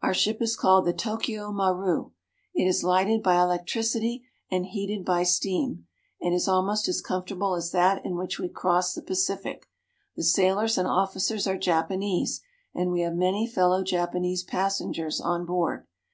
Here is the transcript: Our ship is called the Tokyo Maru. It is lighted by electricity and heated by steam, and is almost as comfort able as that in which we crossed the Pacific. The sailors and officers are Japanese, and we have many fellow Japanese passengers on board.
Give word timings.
Our 0.00 0.14
ship 0.14 0.40
is 0.40 0.56
called 0.56 0.86
the 0.86 0.94
Tokyo 0.94 1.52
Maru. 1.52 2.12
It 2.54 2.64
is 2.64 2.82
lighted 2.82 3.22
by 3.22 3.38
electricity 3.38 4.24
and 4.50 4.64
heated 4.64 5.04
by 5.04 5.24
steam, 5.24 5.86
and 6.22 6.32
is 6.34 6.48
almost 6.48 6.88
as 6.88 7.02
comfort 7.02 7.32
able 7.32 7.54
as 7.54 7.70
that 7.72 8.02
in 8.02 8.16
which 8.16 8.38
we 8.38 8.48
crossed 8.48 8.94
the 8.94 9.02
Pacific. 9.02 9.66
The 10.16 10.22
sailors 10.24 10.78
and 10.78 10.88
officers 10.88 11.46
are 11.46 11.58
Japanese, 11.58 12.40
and 12.74 12.90
we 12.90 13.02
have 13.02 13.14
many 13.14 13.46
fellow 13.46 13.84
Japanese 13.84 14.42
passengers 14.42 15.20
on 15.20 15.44
board. 15.44 15.86